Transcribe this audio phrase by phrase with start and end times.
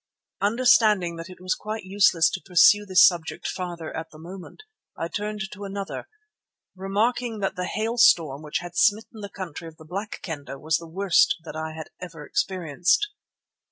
[0.41, 4.63] Understanding that it was quite useless to pursue this subject farther at the moment,
[4.97, 6.09] I turned to another,
[6.75, 10.87] remarking that the hailstorm which had smitten the country of the Black Kendah was the
[10.89, 13.09] worst that I had ever experienced.